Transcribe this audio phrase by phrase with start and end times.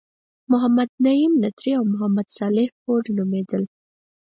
[0.51, 3.63] محمد نعیم نظري او محمد صالح هوډ نومیدل.